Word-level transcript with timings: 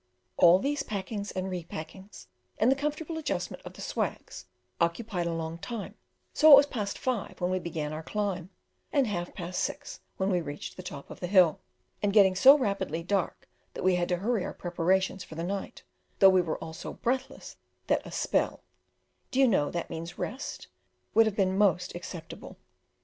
All 0.35 0.57
these 0.57 0.81
packings 0.81 1.29
and 1.29 1.47
repackings, 1.51 2.25
and 2.57 2.71
the 2.71 2.75
comfortable 2.75 3.19
adjustment 3.19 3.61
of 3.61 3.73
the 3.73 3.81
"swags," 3.81 4.47
occupied 4.79 5.27
a 5.27 5.31
long 5.31 5.59
time, 5.59 5.93
so 6.33 6.51
it 6.51 6.55
was 6.55 6.65
past 6.65 6.97
five 6.97 7.39
when 7.39 7.51
we 7.51 7.59
began 7.59 7.93
our 7.93 8.01
climb, 8.01 8.49
and 8.91 9.05
half 9.05 9.35
past 9.35 9.61
six 9.63 9.99
when 10.17 10.31
we 10.31 10.41
reached 10.41 10.75
the 10.75 10.81
top 10.81 11.11
of 11.11 11.19
the 11.19 11.27
hill, 11.27 11.59
and 12.01 12.13
getting 12.13 12.33
so 12.33 12.57
rapidly 12.57 13.03
dark 13.03 13.47
that 13.75 13.83
we 13.83 13.93
had 13.93 14.09
to 14.09 14.17
hurry 14.17 14.43
our 14.43 14.55
preparations 14.55 15.23
for 15.23 15.35
the 15.35 15.43
night, 15.43 15.83
though 16.17 16.31
we 16.31 16.41
were 16.41 16.57
all 16.57 16.73
so 16.73 16.93
breathless 16.93 17.57
that 17.85 18.01
a 18.03 18.11
"spell" 18.11 18.63
(do 19.29 19.39
you 19.39 19.47
know 19.47 19.69
that 19.69 19.91
means 19.91 20.17
rest?) 20.17 20.65
would 21.13 21.27
have 21.27 21.35
been 21.35 21.55
most 21.55 21.93
acceptable. 21.93 22.57